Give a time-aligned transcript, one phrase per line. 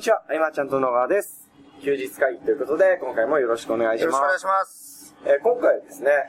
[0.00, 1.46] にちは、今ちゃんと野川です。
[1.84, 4.14] 休日会議ということで、今回もよろしくお願いします。
[4.16, 5.14] よろしくお願いします。
[5.26, 6.24] えー今回はですね、はい。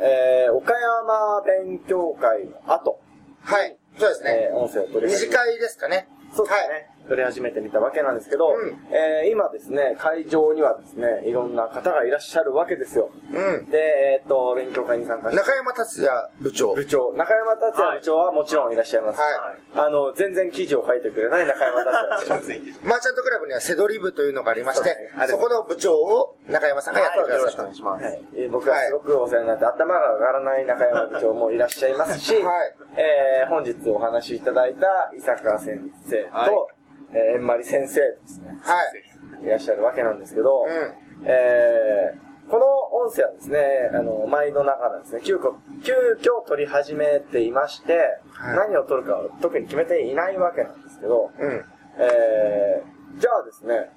[0.00, 2.98] えー岡山勉強会の後、
[3.42, 3.76] はい。
[3.98, 4.48] そうですね。
[4.48, 6.08] えー音声を取り始め短いですかね。
[6.32, 13.10] そうですね、取り始めてみたわけなんですけど、うんえー今ですね、会場にはですね、いろんな方がいらっしゃるわけですよ。
[13.32, 13.44] はい。
[13.56, 13.70] うん。
[13.70, 16.10] で、えっ、と、勉強会に参加して中山達也
[16.40, 16.74] 部長。
[16.74, 19.20] 部長、中山達也部長はもちろんいらっしゃいます。
[19.20, 19.30] はい
[19.74, 22.52] あの、全然記事を書いてくれない中山達也部長。
[22.88, 27.74] マーチャントクラブにはセドリ部というのがありましてそねそこの部長を中山さんがやってください。
[27.74, 28.04] します。
[28.04, 36.81] はい、えー僕はすごくお世話になって、頭が上がらない中山部長もいらっしゃいますし、はいえー本日お話しいただいた伊坂先生と、はい
[37.12, 38.82] えー、えんまり先生ですね、は
[39.42, 39.44] い。
[39.44, 43.58] いらっしゃるわけなんですけど、うんえーこの音声はですね、
[43.94, 51.64] あの、舞の中なんですね、急遽、急遽撮り始めていまして、はい何を撮るかは特に決めていないわけなんですけど、うん。
[51.96, 53.90] えー、じゃあですね、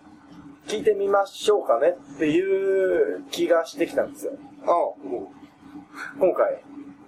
[0.68, 4.34] 聞いてみましょうかねっていう気がしてきたんですよ。
[4.66, 4.96] お
[6.20, 6.62] 今回、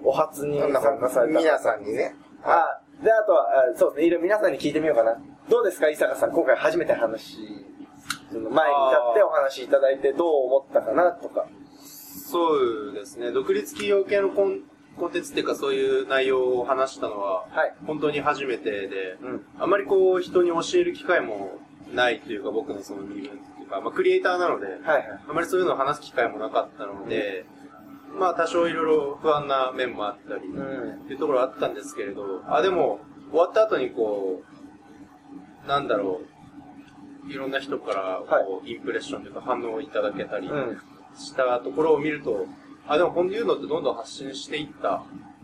[0.04, 1.40] お初に参加された。
[1.40, 2.14] 皆さんにね。
[2.44, 5.18] あ、で、あとは、あそうですね、いろいろ皆さんに聞いてみようかな。
[5.50, 7.38] どうですか、伊坂さん、今回初めて話、
[8.32, 11.48] その前に立ってお話しいただいてどう思ったかなとか。
[12.30, 12.58] そ
[12.90, 14.60] うですね、独立企業系のコン
[14.98, 21.52] コンテンツっていうかそういう内容を話したのは、はい本当に初めてで、うんあまりこう人に教える機会も
[21.94, 25.20] ないというか僕のその身分っていうか、まあクリエイターなので、はいはい。
[25.30, 27.46] あまりそういうのを話す機会もなかったので、
[28.20, 34.57] まあ多少いろいろ不安な面もあったり、うんっていうところはあったんですけれど、あ、でも、終わった後にこう、
[35.68, 36.22] なんだろ
[37.28, 40.78] う、いろんな人からこう、インプレッションというか反応をいただけたりうん
[41.16, 42.46] したところを見ると、
[42.88, 45.04] あ、でもこういうのってどんどん発信していった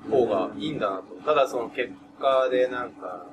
[0.09, 1.15] 方がいいんだなと。
[1.25, 3.25] ただその結果でなんか、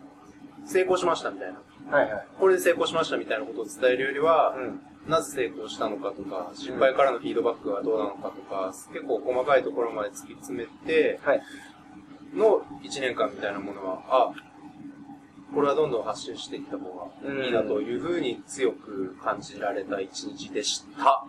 [0.67, 1.97] 成功しましたみたいな。
[1.97, 2.27] はいはい。
[2.39, 11.43] これで成功しましたみたいなことを伝えるよりは、うんなぜ成功したのかとか、失敗からのフィードバックはどうなのかとか、結構細かいところまで突き詰めて、はい。
[12.35, 14.33] の1年間みたいなものは、あ、
[15.55, 21.25] これはどんどん発信していった方がいいなというふうに強く感じられた一日でした。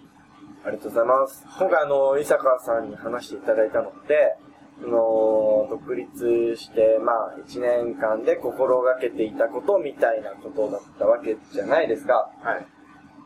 [0.63, 1.43] ありがとうございます。
[1.57, 4.35] 今回あの、伊坂さんに話していただいたのって、
[4.83, 12.31] あの、独立して、まあ、1年間で心がけていたことみたいなことだったわけじゃないですか。
[12.43, 12.67] はい。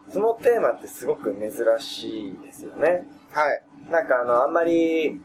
[0.09, 3.05] そのテーマってすごく珍しいですよね。
[3.31, 3.63] はい。
[3.91, 5.21] なんかあの、あんまり、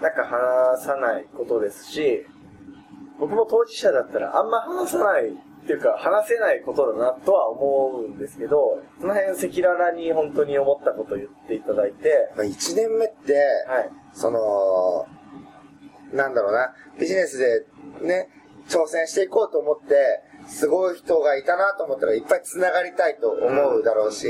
[0.00, 2.26] なんか話さないことですし、
[3.18, 13.34] 僕も当事者だったらあんま話さないっていうか話せないことだなとは思うんですけど、その辺赤裸々に本当に思ったことを言っていただいて、まあ、1年目って、
[13.66, 13.90] はい。
[14.12, 15.06] その、
[16.12, 17.66] なんだろうな、ビジネスで
[18.02, 18.28] ね、
[18.68, 24.26] 挑戦していこうと思って、すごい人がいたなと思ったらいっぱい繋がりたいと思うだろうし、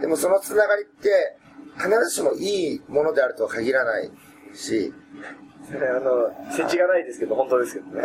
[0.00, 1.36] でもその繋がりって、
[1.76, 4.10] 必ずしもいいものであるとは限らない
[4.54, 4.92] し、
[5.76, 8.02] あの、世知がないですけど、本当ですけどね。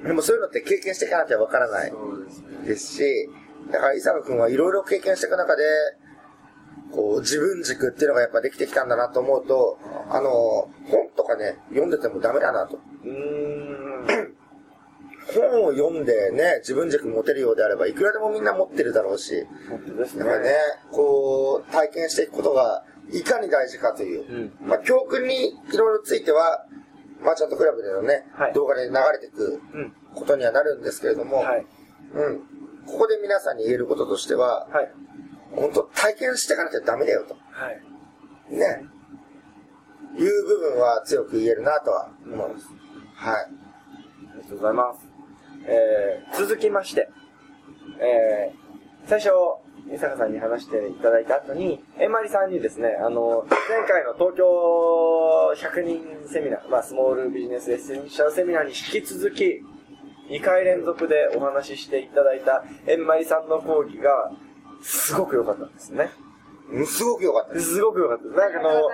[0.00, 0.08] うん。
[0.08, 1.92] でもそういうのって経験していかなきゃわからない
[2.64, 3.28] ですし、
[3.70, 5.62] だから伊坂くんはいろいろ経験していく中で、
[6.92, 9.78] こう、自分軸っていうのがやっぱできてきたんだなと思うと、
[10.10, 12.78] あの、本とかね、読んでてもダメだなと。
[13.04, 14.40] うーん。
[15.32, 20.24] 本を読んでね、自分軸持てるようであれば、いくらでもみんな持ってるだろうし、本当ですね。
[20.24, 20.54] だからね、
[20.90, 24.52] こう、体験していくことが、いかに大事かという。
[24.60, 26.64] うんまあ、教訓にいろいろついては、
[27.20, 29.92] マーチャントクラブでのね、はい動画で流れていくうん。
[30.14, 31.66] ことにはなるんですけれども、はい。
[32.14, 32.38] うん。
[32.86, 34.92] ここで皆さんに言えることとしては、はい。
[35.52, 37.34] 本当体験していかなきゃダメだよと。
[37.50, 37.80] はい。
[38.54, 38.86] ね。
[40.16, 42.66] いう部分は強く言えるなとは思います。
[43.14, 43.34] はい。
[43.34, 43.48] あ
[44.36, 45.06] りがとうございます。
[45.66, 47.08] えー、続きまして、
[48.00, 49.30] えー、最初、伊
[49.98, 59.62] 坂さんに話していただいた後に、えまりさんにですね、あの、前回の東京100人セミナー、まあ、スモールビジネスエッセンシャルセミナーに引き続き、
[60.30, 64.32] 2回連続でお話ししていただいたえんまりさんの講義が、
[64.82, 66.10] すごく良かったんですね。
[66.72, 67.74] うんすごく良かったです。
[67.74, 68.36] すごく良かったです。
[68.36, 68.88] なんかあの、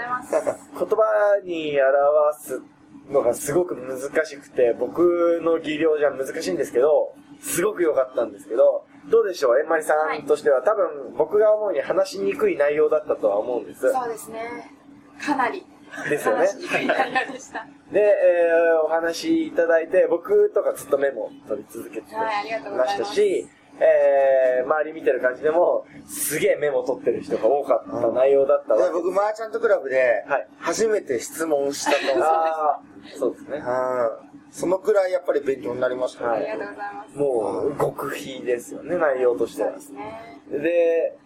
[0.79, 2.63] 言葉に表す
[3.11, 13.91] のがすごく難しくて、僕の技量じゃ難しいんですけど、すごく良かったんですけど、どうでしょう、えんまりさんとしては、多分僕が思うに話しにくい内容だったとは思うんです。
[13.93, 14.73] そうですね。
[15.21, 15.65] かなり。
[16.11, 17.67] ですよね話しにくい内容でした。
[17.93, 32.25] で、えーお話いただいて、僕とかずっとメモを取り続けてましたし、えー、周り見てる感じでも、すげえメモ取ってる人が多かった内容だったわけで僕、マーチャントクラブではい、初めて質問したと思うんですよ。
[32.27, 33.59] あーそうですね。
[33.59, 36.31] うんそのくらいやっぱり勉強になりましたね。
[36.31, 37.19] ありがとうございます。
[37.19, 39.85] もう、極秘ですよね、内容としてはそうで。
[39.85, 40.33] すね。
[40.51, 41.19] で、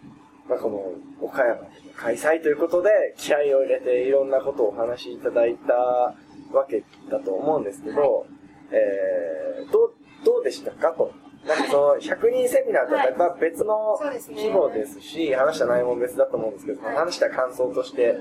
[0.49, 8.27] まあ、この岡山で開催ということで、気合を入れていろんなことをお話しいただいたわけだと思うんですけど、
[8.73, 9.95] えー、どう、
[10.25, 11.13] どうでしたかと。
[11.47, 13.99] なんかその、100人セミナーとはまた別の
[14.31, 16.97] 規模ですし、話した内容も別だと思うんですけど、はい。
[16.97, 18.19] 話した感想として、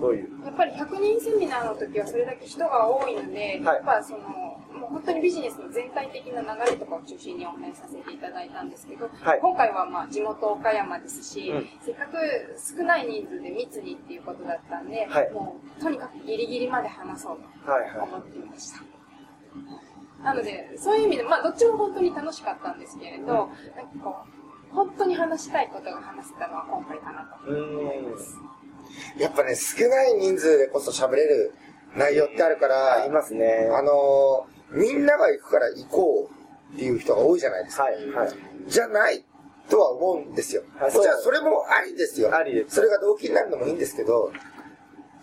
[0.00, 0.44] どういう？
[0.46, 9.40] やっぱり100人セミナーの時はそれだけ人が多いので、やっぱその、もう本当にビジネスの全体的な流れとかを中心にお話しさせていただいたんですけど、はい。
[9.40, 11.68] 今回はまあ地元岡山ですし、うん。
[11.84, 12.16] せっかく
[12.78, 15.30] 少ない人数で密にっていうことだったんで、はい。
[15.32, 18.83] もうとにかくギリギリまで話そうはいはと思っていました。
[20.24, 23.50] なので、そういう意味で、まあどっちも本当に楽しかったんですけれど、なんか
[24.02, 24.16] こ
[24.72, 27.50] う、本当に話したいことが話せたのは今回かなと。
[27.50, 27.54] い。
[27.54, 29.20] うーん。
[29.20, 31.54] やっぱね、少ない人数でこそ喋れる
[31.96, 33.68] 内容ってあるから、ありますね。
[33.70, 36.30] あのー、みんなが行くから行こ
[36.72, 37.84] うっていう人が多いじゃないですか。
[37.84, 38.28] はい、はい。
[38.66, 39.24] じゃない
[39.68, 40.62] とは思うんですよ。
[40.78, 42.34] はいじゃあそれもありですよ。
[42.34, 44.32] ありですそれが動機になるのもいいんですけど、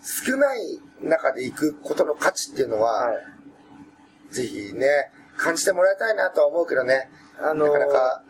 [0.02, 3.16] 少ない中で行くことの価値っていうのは、はい。
[4.32, 7.10] ぜひね、感じてもらいたいなとは思うけどね。
[7.40, 8.22] あのーなかなか、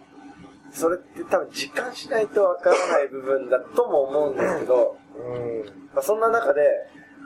[0.72, 5.64] それって多分実感しないとわからない部分だとも思うんですけど、うん。
[5.94, 6.62] まあ、そんな中で、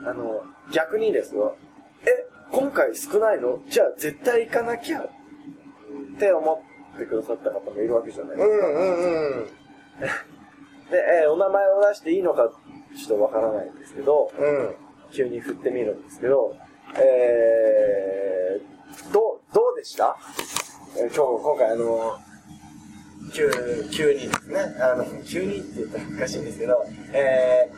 [0.04, 0.42] あの、
[0.72, 1.56] 逆にですよ、
[2.02, 3.60] え、今回少ないの？
[3.68, 5.08] じゃあ絶対行かなきゃっ
[6.18, 6.64] て思
[6.94, 8.66] ってくださった方もいるわけじゃないですか。
[8.66, 9.46] うんうんうん。
[10.90, 12.50] で、えーお名前を出していいのか
[12.96, 14.74] ちょっとわからないんですけど、うん。
[15.12, 16.54] 急に振ってみるんですけど、
[16.96, 18.35] えー、
[19.12, 20.16] どう、どうでした？
[20.96, 22.18] えー今日、今回あの、
[23.32, 23.50] 急、
[23.90, 27.70] 急にですね、あの、急にって言ったらおかしいんですけど、え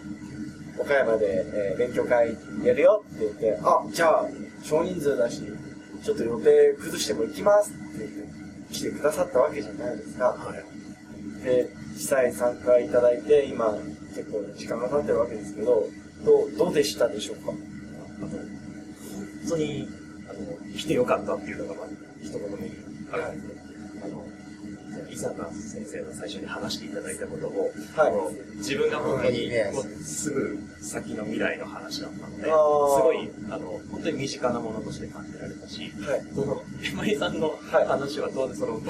[0.76, 4.26] ー、岡山で、えー勉強会やるよって言って、あ、じゃあ、
[4.62, 5.42] 少人数だし、
[6.04, 10.36] ちょっと予定崩しても行きますって言って来てくださったわけじゃないですか。
[11.44, 13.72] で、実際参加いただいて、今、
[14.14, 15.84] 結構時間が経ってるわけですけど、
[16.24, 17.42] どう、どうでしたでしょうか？
[17.46, 17.58] 本
[19.48, 19.88] 当に、
[20.78, 21.86] 来てよかったっていうのが、まあ、
[22.22, 22.72] 一言目に
[23.12, 24.02] あるんですね。
[24.04, 24.24] あの、
[25.10, 36.22] 伊坂先生の最初に話していただいたことも、はい自分が本当にいいねこうすぐ先の未来の話だったので、すごい、あの、本当に身近なものとして感じられたし、はい。
[36.34, 38.80] その、エマリさんのはい話はどうで、その、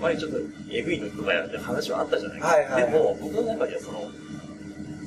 [0.00, 0.38] 前にちょっと
[0.70, 2.54] エグいのとかやって話はあったじゃないですか。
[2.54, 4.10] はいはいはいでも、僕の中ではその、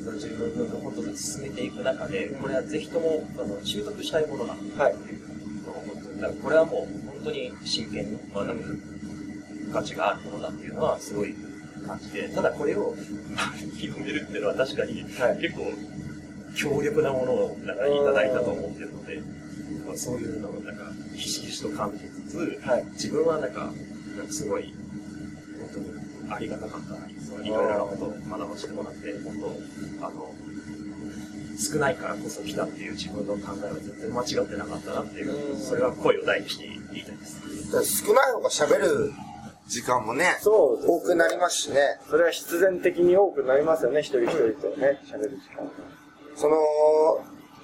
[0.04, 4.94] その自分の本当に進めていく中で、これはぜひともあの習得したいものだってはい。
[4.94, 5.31] いう
[6.22, 11.34] だからこれはもう本当に真剣に学ぶ価値があるものだっていうのはすごい
[11.88, 12.96] 感じて、ただこれを
[13.78, 15.74] 広めるっていうのは確かにはい結構
[16.56, 19.22] 強力なものをなんかいただいたと思ってるので、
[19.88, 23.72] まあそういうのをなんかひしひしと感じつつ、はい自分はなんか、
[24.18, 24.74] なんかすごい、
[25.60, 25.86] 本当に
[26.30, 27.12] ありがたかった。
[27.44, 29.38] いろいろなことを学ばせてもらって、本
[30.00, 30.36] 当、あの、
[31.58, 38.06] 少ないからこそ来たっていう自分の考えは全然間違ってなかったなっていう、それは声を大にして言いたいです。
[38.06, 39.14] 少ない方が喋る
[39.68, 42.00] 時間もね、そうね多くなりますしね。
[42.10, 45.70] それは必然的に多くなりますよね、一人一人とね、喋る時間。
[46.36, 46.58] その、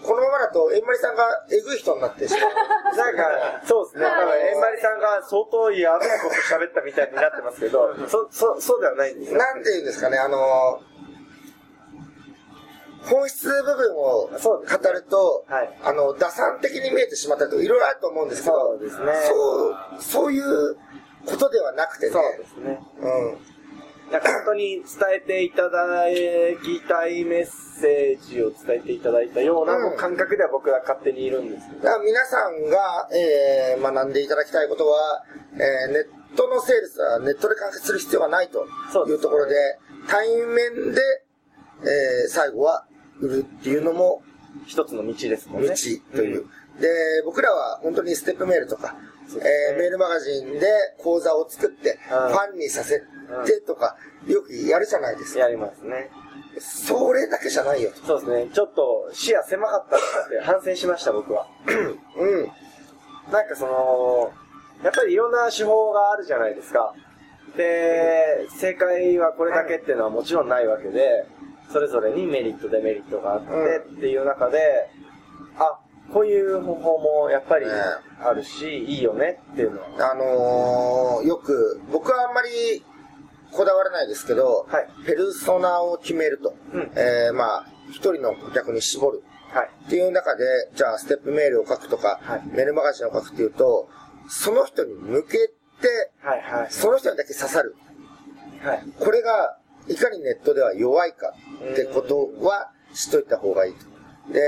[0.03, 2.95] このままだと、えんまりさんがえぐい人になってしまう。
[2.95, 4.03] なんか、そうですね。
[4.03, 9.39] だから、えんまりさんが相当やべえこと喋ったみたいになってますけど、そ、そ、そうではないんですよ。
[9.39, 10.81] なんて言うんですかね、あの
[13.09, 14.29] 本質部分を語
[14.93, 20.75] ると、はいあの、打算的に見えてしまったりとか、いろいろあると思うんですけど、そうですねそう、そういう
[21.25, 22.79] ことではなくてね、そうですね。
[22.99, 23.37] うん。
[24.11, 24.85] なんか本当に伝
[25.17, 26.05] えていただ
[26.63, 31.83] きたいメッセージを伝えていただいたようなうん感覚では僕は勝手にいるんですけど。
[31.83, 35.23] だから皆さんが、えー学んでいただきたいことは、
[35.55, 38.65] えーネットのセールスはネットで完結する必要はないと
[39.07, 39.55] いうところで、
[40.07, 41.01] 対面で、
[41.81, 42.86] えー最後は
[43.19, 44.21] 売るっていうのも
[44.65, 45.75] 一つの道ですもん道ね。
[46.13, 46.45] という。
[46.79, 46.87] で、
[47.25, 48.99] 僕らは本当にステップメールとか、ね
[49.71, 50.67] えーメールマガジンで
[50.99, 55.39] 講座を作って、うんファンにさせてとか、よくやるじゃないですか。
[55.41, 56.09] やりますね。
[56.59, 58.05] それだけじゃないよと。
[58.05, 58.49] そうですね。
[58.53, 61.47] ちょっと視野狭かったなって反省しました、僕は。
[62.17, 62.47] うん。
[63.31, 64.31] なんかその、
[64.83, 66.93] やっぱりいろんな手法があるじゃないですか。
[67.55, 71.25] で、正解はこれだけっていうのはもちろんないわけで、
[71.71, 74.89] それぞれにメリット、デメリットがあってうんっていう中で、
[75.57, 75.79] あ、
[76.13, 77.71] こういう方法もやっぱりね
[78.21, 80.11] あるし、いいよねっていうのは。
[80.11, 82.83] あのーよく、僕はあんまり
[83.51, 86.55] こだわらないですけど、はいペルソナを決めると。
[86.73, 89.23] うんえーまあ、一人の顧客に絞る。
[89.49, 89.69] はい。
[89.87, 90.43] っていう中で、
[90.75, 93.89] じゃあ、ステップメールを書くとか、はいメールマガジンを書くっていうと、
[94.29, 96.67] その人に向けて、はいはい。
[96.69, 97.75] その人にだけ刺さる。
[98.61, 98.83] はい。
[98.99, 99.57] これが、
[99.87, 101.33] いかにネットでは弱いか
[101.71, 104.33] ってことは知っといた方がいいと。
[104.33, 104.41] で、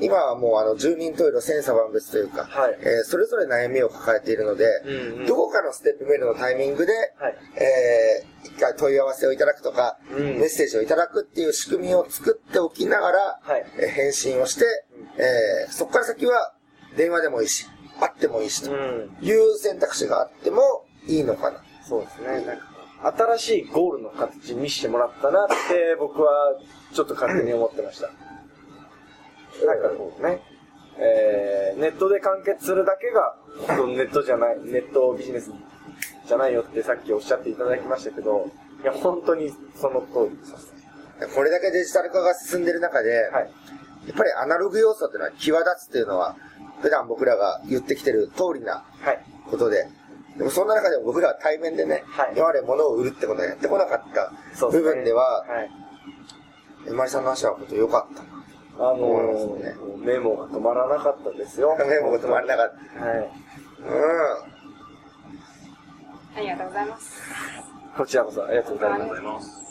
[0.00, 14.64] 今はもうあの、十人十色千差万別というか、はいえーそれぞれ悩みを抱えているので、うんうんどこかのステップメールのタイミングで、はいえー一回問い合わせをいただくとか、うんメッセージをいただくっていう仕組みを作っておきながら、はいえー返信をして、
[15.18, 16.54] えーそこから先は
[16.96, 17.66] 電話でもいいし、
[18.00, 19.16] 会ってもいいしとうん。
[19.20, 21.62] いう選択肢があってもいいのかな。
[21.86, 22.58] そうですね。
[23.02, 26.54] 新しいゴールの形にしてもらったなって、僕は
[26.92, 28.08] ちょっと勝手に思ってました。
[29.66, 30.40] なんかこうね、
[30.98, 33.36] えー、ネットで完結するだけが、
[33.86, 35.52] ネットじゃない、ネットビジネス
[36.26, 38.48] じゃないよってさっきおっしゃっていただきましたけど、
[38.82, 40.72] いや、本当にその通りです。
[41.34, 43.50] これだけデジタル化が進んでる中で、はい。
[44.06, 46.36] やっぱりアナログ要素っていうのは際立つっていうのは、
[46.80, 49.24] 普段僕らが言ってきてる通りなはい。
[49.48, 49.88] ことで、
[50.36, 54.32] でもそんな中でも僕らは対面でね、はい今まで物を売るってことはやってこなかった
[54.66, 55.70] 部分では、はい。
[56.88, 58.28] えまりさんの話は本当良かったな。
[58.78, 61.76] あのーですメモが止まらなかったですよ。
[61.78, 63.04] メモが止まらなかった。
[63.04, 63.18] はい。
[63.18, 63.28] う
[66.34, 67.22] ありがとうございます。
[67.96, 69.62] こちらこそありがとうございます。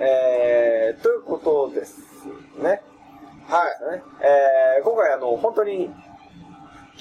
[0.00, 2.00] えー、ということです
[2.58, 2.62] ね。
[2.62, 2.64] ん。
[2.64, 2.78] はい。
[3.96, 4.02] ね
[4.78, 5.90] えー、今回あの、本当に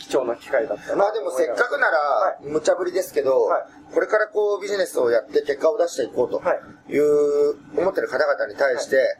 [0.01, 0.95] 貴重な機会だったな。
[0.95, 6.55] まあでもせっかくなら、無茶ぶりですけど、はいこれからこうビジネスをやって結果を出していこうとは
[6.87, 9.17] いいう思ってる方々に対して、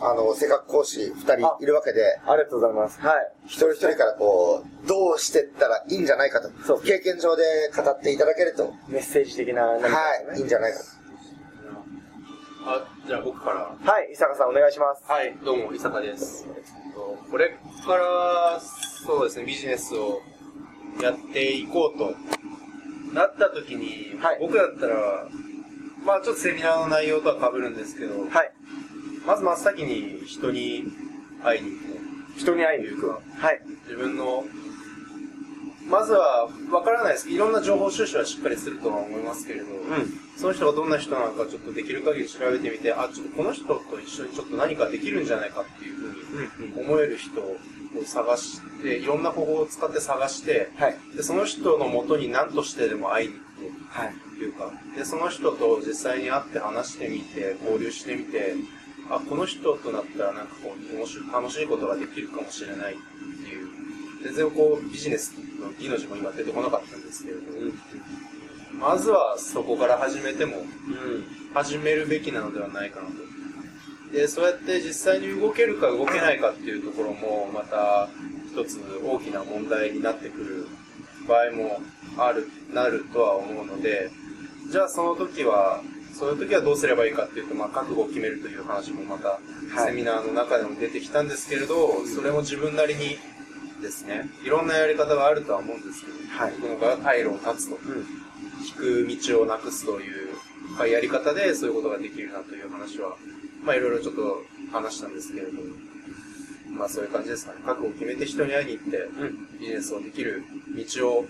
[0.00, 3.00] あの、せっかく講師2人いるわけで、ありがとうございます。
[3.00, 3.32] はい。
[3.44, 10.84] 一人一人からこう、どうしてったらいいんじゃないかとそう、経験上で語っていただけると、メッセージ的な何かはい、いいんじゃないかと。
[12.64, 13.74] あ、じゃあ僕から。
[13.92, 15.02] はい、伊坂さんお願いします。
[15.10, 16.46] はい、どうも、伊坂です。
[16.48, 17.50] えっとこれ
[17.84, 20.20] から、そうですね、ビジネスを
[21.02, 22.14] やっていこうと
[23.12, 25.26] なった時に、はい僕だったら、
[26.04, 28.52] まあちょっとセミナーの内容とは被るんですけど、はい。
[29.26, 30.84] まず真っ先に人に
[31.42, 33.00] 会いに行く人に会いに行く。
[33.00, 33.60] というか、はい。
[33.84, 34.44] 自分の、
[35.88, 39.66] まずは、わからないですけど、いろんな情報収集はしっかりするとは思いますけれど、
[40.42, 47.56] その人がどんな人なのかちょっとできる限り調べてみて、あ、ちょっとこの人と一緒にちょっと何かできるんじゃないかっていうふうに思える人を
[48.04, 50.96] 探して、いろんな方法を使って探して、はい。
[51.14, 54.14] で、その人のもとに何としてでも会いに行くはい。
[54.36, 58.56] というか、で、その人と実際に会って話してみて、交流してみて、
[59.10, 63.68] あ、この人となったらなんかこう、面白い、楽しいことができるかもしれないっていう、
[64.24, 67.42] 全然こう、ビジネスの命も今出てこなかったんですけれど、
[68.82, 70.56] まずはそこから始めても、
[71.54, 73.12] 始めるべきなのではないかなと。
[74.12, 78.08] で、そうやって実際に動けるか動けないかっていうところも、また
[78.50, 80.66] 一つ大きな問題になってくる
[81.28, 81.80] 場合も
[82.18, 84.10] ある、なるとは思うので、
[84.68, 85.80] じゃあその時は、
[86.12, 89.38] そういう時はどうすればいいかっていうと、まあ覚悟を決めるという話もまた、は
[89.88, 89.92] い。
[89.92, 93.16] セミナーの中でも出てきたんですけれど、それも自分なりに
[93.80, 96.52] ですね、いろんなやり方があるとは思うんですけど、はい。
[96.60, 97.78] 僕の場合は退路を断つと。
[98.64, 100.28] 引く道をなくすという
[100.76, 103.16] まあやり方でそういうことができるなという話は、
[103.64, 104.42] まあいろいろちょっと
[104.72, 105.60] 話したんですけれども、
[106.70, 107.58] まあそういう感じですかね。
[107.64, 109.08] 覚悟を決めて人に会いに行って、
[109.60, 110.44] ビジネスをできる
[110.96, 111.26] 道を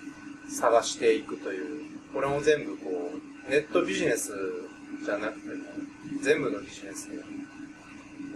[0.49, 3.13] 探していくという、これも全部こ
[3.49, 4.33] う、ネットビジネス
[5.05, 5.55] じゃなくても、
[6.23, 7.19] 全部のビジネスで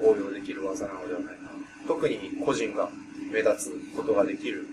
[0.03, 1.51] 応用できる技なのではないかな。
[1.87, 2.89] 特に個人が
[3.33, 4.67] 目立つことができる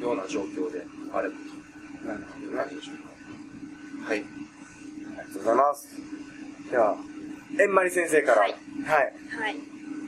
[0.00, 1.34] ような状況であれば
[2.02, 3.03] となるほいう感じでしょうか。
[4.04, 4.18] はい。
[4.18, 5.88] ありがとうございます。
[6.70, 6.96] では、
[7.58, 8.42] えんまり先生から。
[8.42, 8.60] はいはい。
[9.40, 9.56] はい。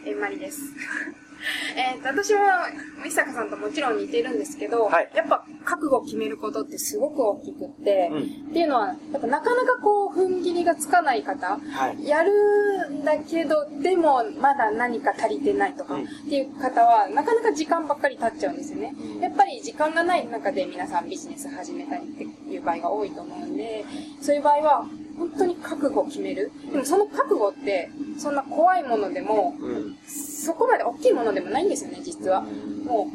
[0.05, 0.61] えんまりです。
[1.77, 2.69] えーと、私は、
[3.07, 12.07] 伊坂さんともちろん似てるんですけど、はいやっぱ覚悟を決めることってすごく大きくって、うんっていうのは、やっぱなかなかこう、踏ん切りがつかない方、はい。
[12.07, 18.95] やるんだけど、でもまだ何か足りてないとか、うんっていう方は、なかなか時間ばっかり経っちゃうんですよね。
[18.99, 23.85] うんやっぱり時間がない中で皆さんビジネス始めたりっていう場合が多いと思うんで、
[24.21, 24.87] そういう場合は、
[25.17, 26.51] 本当に覚悟を決める。
[26.71, 29.97] でもその覚悟って、そんな怖いものでも、うん。
[30.07, 32.43] そこまで大きいものでもないんですよね、実は。
[32.43, 33.11] も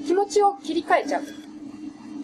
[0.00, 1.24] う、気持ちを切り替えちゃう。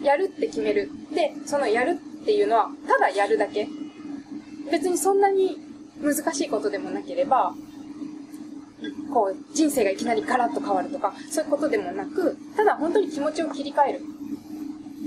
[0.03, 0.89] やるって決める。
[1.13, 3.67] で、そのやるっていうのは、ただやるだけ。
[4.71, 5.57] 別にそんなに
[6.01, 7.53] 難しいことでもなければ、
[9.13, 14.01] こう、人生がいきなりガラッと変わるとか、そういうことでもなく、ただ本当に気持ちを切り替える。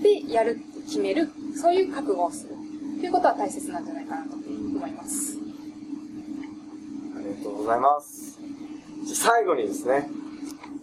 [0.03, 1.31] で、やるって決める。
[1.55, 2.53] そういう覚悟をする。
[2.53, 2.55] っ
[2.99, 5.37] っていうことは大切なんじゃないかなと思います。
[7.17, 8.39] ありがとうございます。
[9.05, 10.09] じゃあ最後にですね、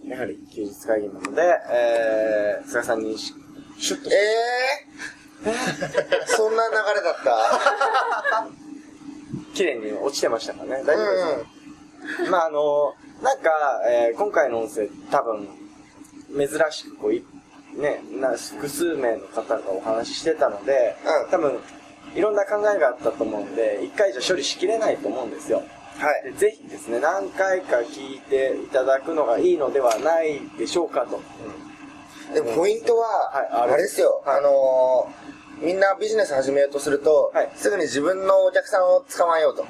[0.05, 3.33] やはり休日会議なので、えー、菅さんにし
[3.77, 4.15] シュッとえ
[5.45, 8.49] えー、 そんな流れだった？
[9.55, 10.83] 綺麗に落ちてましたからね。
[10.83, 15.47] 大丈夫ですか、うんまああの、なんか、えー今回の音声多分、
[16.35, 17.25] 珍しくこうい、
[17.79, 21.59] ね、な複数名の方がお話ししてたので、うん多分、
[22.15, 25.63] いろんな考えがあったと思うんで、一回じゃ処理しきれないと思うんですよ。
[25.97, 26.31] はい。
[26.31, 31.21] でぜひですね、何回か聞いていただくのがいいのではないでしょうかと。
[32.33, 39.65] でもポイントは、はいあれあれですよ、はいあのーみんなビジネス始めようとすると、はいすぐに自分のお客さんを捕まえようと。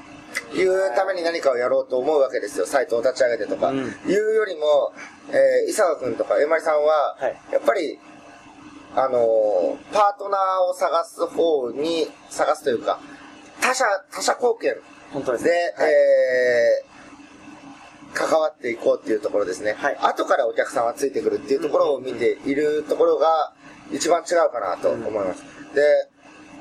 [0.54, 2.66] いうために何かをやろうと思うわけですよ。
[2.66, 3.70] サイトを立ち上げてとか。
[3.70, 4.94] うんいうよりも、
[5.30, 8.00] えー、伊沢くんとかえまりさんは、はいやっぱり、
[8.96, 13.00] あのーパートナーを探す方に、探すというか、
[13.62, 14.76] 他者、他者貢献
[15.12, 15.56] 本当ですで、ね。
[15.78, 16.90] はいえー
[18.12, 19.76] 関わっていこうっていうところですね。
[19.78, 23.54] はい後からお客さんはついてくるっていうところを見ているところが
[23.92, 25.44] 一番違うかなと思います。
[25.76, 26.10] で、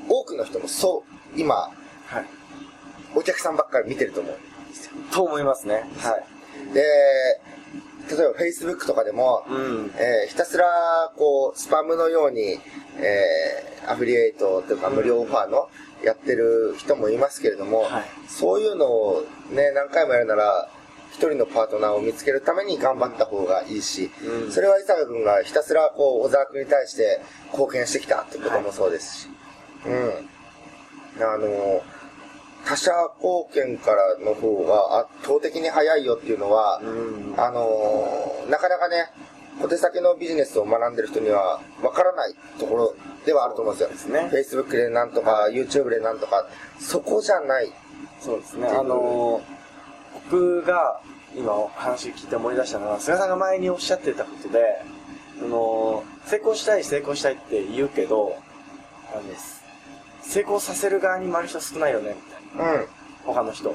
[0.09, 1.71] 多くの人もそう、今、は
[2.21, 2.38] い。
[3.19, 4.37] お客さんばっかり見てると思う。
[5.13, 5.85] と思いますね。
[5.99, 6.19] は
[6.71, 6.75] い。
[6.75, 6.83] で、
[8.11, 9.93] 例えば Facebook とかでも、うん。
[9.97, 10.67] えーひたすら、
[11.17, 12.61] こう、スパムのように、
[12.99, 15.71] えーアフィリエイトというか無料オファーの
[16.05, 20.69] やってる人もいますけれども、はいそういうのをね、何回もやるなら、
[21.11, 27.21] 一人のパートナーを見つけるために頑張った方がいいし、うんそれは伊坂君がひたすら、こう、小沢君に対して
[27.53, 29.29] 貢献してきたってこともそうですし、
[29.87, 30.29] うん。
[31.21, 31.83] あの、
[32.69, 37.35] 他者貢献からの方が圧倒的に早いよっていうのは、うん。
[37.39, 39.07] あのーなかなかね、
[39.61, 42.95] 小手先のビジネスを学んでる人にはわからないところ
[43.25, 43.97] ではあると思うんですよ。
[43.97, 46.47] すね Facebook でなんとか、YouTube でなんとか、
[46.79, 47.73] そこじゃない。
[48.21, 48.69] そうですね。
[48.69, 49.59] あのー
[50.31, 51.01] 僕が
[51.35, 54.83] 今お話聞いて思い出したのは、菅さんが前におっしゃってたことで、
[55.41, 58.37] あのー成功したい、成功したいって言うけど、
[59.15, 59.23] あの
[60.21, 62.38] 成功させる側に回る人少ないよね、みたいな。
[62.55, 62.89] う
[63.25, 63.71] 他の人。
[63.71, 63.75] っ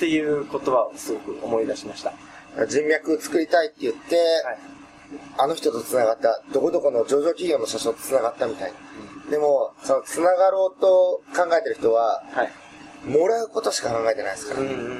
[0.00, 2.10] ていう言葉をすごく思い出しました。
[2.10, 2.68] ん。
[2.68, 4.58] 人脈作りたいって言って、はい。
[5.38, 9.30] あの人と繋がった、どこどこの上場企業の社長と繋がったみたいな。
[9.30, 12.50] でも、その繋がろうと考えてる人は、はい。
[13.06, 14.60] もらうことしか考えてないですから。
[14.60, 14.94] うんうんうんうんう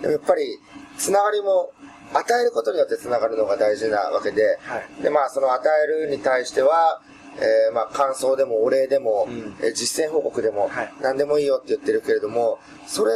[0.00, 0.58] でもやっぱり、
[0.98, 1.72] つながりも、
[2.12, 7.00] 与えることによってつながるのが大事なわけで、はいで、まあ、その与えるに対しては、
[7.36, 13.12] えーまあ、感想でもお礼でも、うんえー実践報告でも、はい何でもいいよって言ってるけれども、それ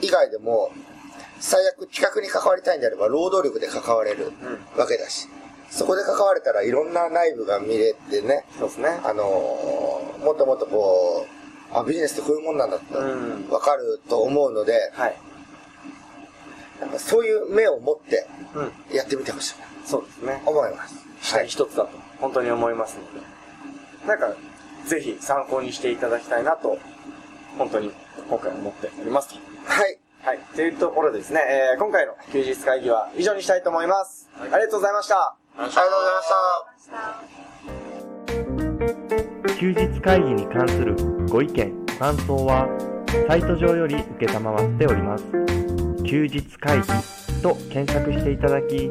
[0.00, 0.70] 以外でも、
[1.40, 4.32] 最悪企画に関わりたいんであれば、労働力で関われる
[4.76, 5.28] わけだし、
[5.70, 8.88] そこで関われたらいろんな内部が見れてね、そうですね。
[9.04, 11.26] あのーもっともっとこ
[11.74, 15.16] う、あ、ビジネスってこういうもんなんだって、うんわかると思うので、はい。
[16.80, 18.96] なんかそういう目を持ってうん。
[18.96, 20.40] やってみてほしいそうですね。
[20.44, 20.94] と思います。
[21.22, 21.90] 下に一つだと、
[22.22, 23.26] 本当に思いますので。
[24.06, 24.32] なんか、
[24.86, 26.78] ぜひ参考にしていただきたいなと、
[27.58, 27.90] 本当に
[28.28, 29.40] 今回思っておりますと。
[29.64, 29.98] はい。
[30.22, 30.38] はい。
[30.54, 31.40] というところでですね、
[31.72, 34.30] えー今回の休日会議は以上にしたいと思います。
[34.40, 35.16] ありがとうございました。
[35.18, 35.82] ありがとうござ
[36.12, 36.22] いま
[36.78, 36.90] し
[39.48, 39.54] た。
[39.58, 40.94] 休日会議に関する
[41.28, 42.68] ご意見、ご感想は、
[43.28, 45.24] サイト上より受けたまわっております。
[46.04, 46.86] 休日会議
[47.42, 48.90] と検索していただき、